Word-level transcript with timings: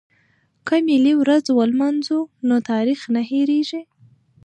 که 0.67 0.75
ملي 0.87 1.13
ورځ 1.21 1.45
ولمانځو 1.51 2.19
نو 2.47 2.55
تاریخ 2.71 2.99
نه 3.13 3.21
هیریږي. 3.29 3.81